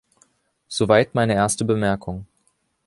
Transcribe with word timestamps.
Soweit 0.67 1.13
meine 1.13 1.35
erste 1.35 1.63
Bemerkung. 1.63 2.25